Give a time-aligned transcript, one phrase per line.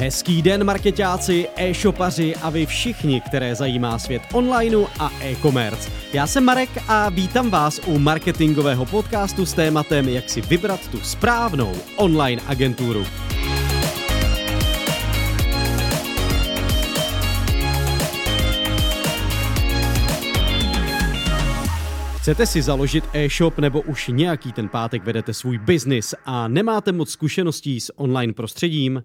[0.00, 5.90] Hezký den marketáci, e-shopaři a vy všichni, které zajímá svět onlineu a e-commerce.
[6.12, 11.00] Já jsem Marek a vítám vás u marketingového podcastu s tématem, jak si vybrat tu
[11.00, 13.04] správnou online agenturu.
[22.18, 27.10] Chcete si založit e-shop nebo už nějaký ten pátek vedete svůj biznis a nemáte moc
[27.10, 29.02] zkušeností s online prostředím?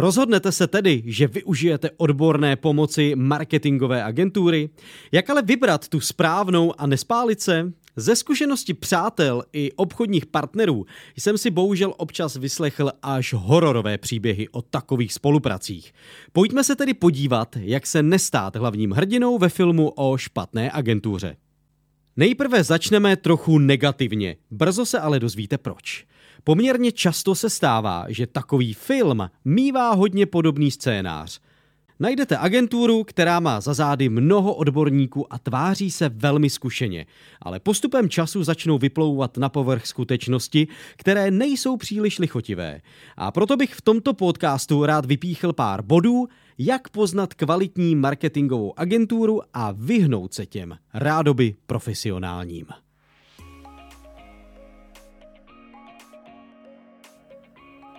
[0.00, 4.70] Rozhodnete se tedy, že využijete odborné pomoci marketingové agentury?
[5.12, 7.72] Jak ale vybrat tu správnou a nespálit se?
[7.96, 14.62] Ze zkušenosti přátel i obchodních partnerů jsem si bohužel občas vyslechl až hororové příběhy o
[14.62, 15.92] takových spolupracích.
[16.32, 21.36] Pojďme se tedy podívat, jak se nestát hlavním hrdinou ve filmu o špatné agentuře.
[22.18, 26.06] Nejprve začneme trochu negativně, brzo se ale dozvíte proč.
[26.44, 31.40] Poměrně často se stává, že takový film mývá hodně podobný scénář.
[32.00, 37.06] Najdete agenturu, která má za zády mnoho odborníků a tváří se velmi zkušeně,
[37.42, 42.80] ale postupem času začnou vyplouvat na povrch skutečnosti, které nejsou příliš lichotivé.
[43.16, 46.28] A proto bych v tomto podcastu rád vypíchl pár bodů,
[46.58, 52.66] jak poznat kvalitní marketingovou agenturu a vyhnout se těm rádoby profesionálním.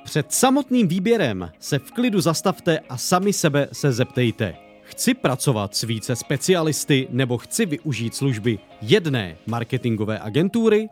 [0.04, 4.56] Před samotným výběrem se v klidu zastavte a sami sebe se zeptejte.
[4.84, 10.90] Chci pracovat s více specialisty nebo chci využít služby jedné marketingové agentury?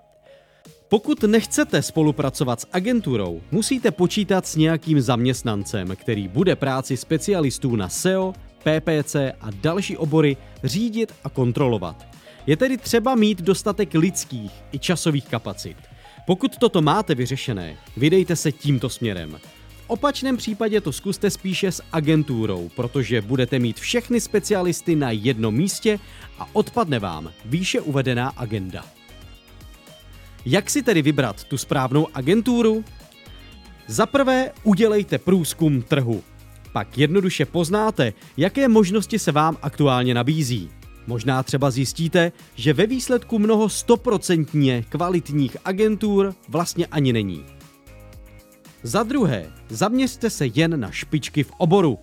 [0.89, 7.89] Pokud nechcete spolupracovat s agenturou, musíte počítat s nějakým zaměstnancem, který bude práci specialistů na
[7.89, 12.07] SEO, PPC a další obory řídit a kontrolovat.
[12.47, 15.77] Je tedy třeba mít dostatek lidských i časových kapacit.
[16.25, 19.39] Pokud toto máte vyřešené, vydejte se tímto směrem.
[19.67, 25.55] V opačném případě to zkuste spíše s agenturou, protože budete mít všechny specialisty na jednom
[25.55, 25.99] místě
[26.39, 28.96] a odpadne vám výše uvedená agenda.
[30.49, 32.83] Jak si tedy vybrat tu správnou agenturu?
[33.87, 36.23] Za prvé udělejte průzkum trhu.
[36.71, 40.69] Pak jednoduše poznáte, jaké možnosti se vám aktuálně nabízí.
[41.07, 47.45] Možná třeba zjistíte, že ve výsledku mnoho stoprocentně kvalitních agentur vlastně ani není.
[48.83, 51.99] Za druhé, zaměřte se jen na špičky v oboru.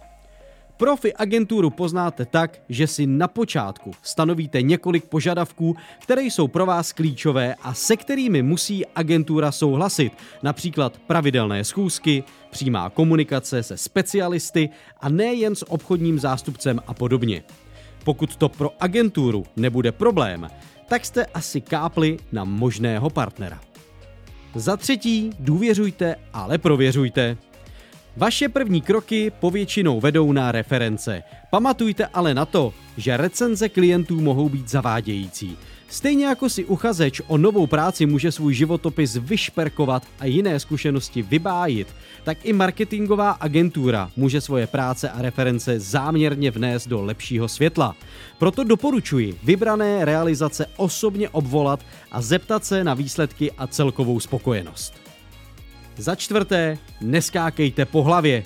[0.77, 6.93] Profi agenturu poznáte tak, že si na počátku stanovíte několik požadavků, které jsou pro vás
[6.93, 10.13] klíčové a se kterými musí agentura souhlasit,
[10.43, 14.69] například pravidelné schůzky, přímá komunikace se specialisty
[15.01, 17.43] a nejen s obchodním zástupcem a podobně.
[18.05, 20.49] Pokud to pro agenturu nebude problém,
[20.89, 23.61] tak jste asi kápli na možného partnera.
[24.55, 27.37] Za třetí, důvěřujte, ale prověřujte.
[28.17, 31.23] Vaše první kroky povětšinou vedou na reference.
[31.51, 35.57] Pamatujte ale na to, že recenze klientů mohou být zavádějící.
[35.89, 41.89] Stejně jako si uchazeč o novou práci může svůj životopis vyšperkovat a jiné zkušenosti vybájit,
[42.25, 47.97] tak i marketingová agentura může svoje práce a reference záměrně vnést do lepšího světla.
[48.39, 51.81] Proto doporučuji vybrané realizace osobně obvolat
[52.13, 55.04] a zeptat se na výsledky a celkovou spokojenost.
[55.97, 58.45] Za čtvrté, neskákejte po hlavě.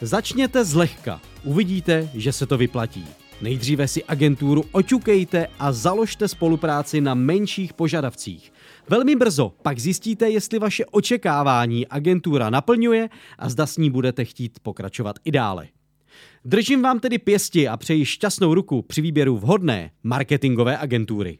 [0.00, 3.06] Začněte zlehka, uvidíte, že se to vyplatí.
[3.40, 8.52] Nejdříve si agenturu oťukejte a založte spolupráci na menších požadavcích.
[8.88, 13.08] Velmi brzo pak zjistíte, jestli vaše očekávání agentura naplňuje
[13.38, 15.68] a zda s ní budete chtít pokračovat i dále.
[16.44, 21.38] Držím vám tedy pěsti a přeji šťastnou ruku při výběru vhodné marketingové agentury.